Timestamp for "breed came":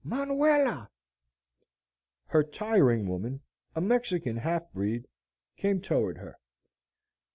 4.73-5.79